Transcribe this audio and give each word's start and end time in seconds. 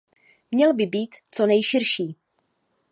Měl 0.51 0.73
by 0.73 0.85
být 0.85 1.15
co 1.31 1.45
nejširší. 1.45 2.15